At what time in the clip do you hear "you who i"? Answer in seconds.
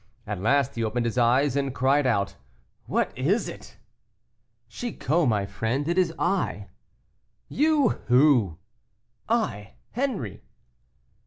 7.47-9.73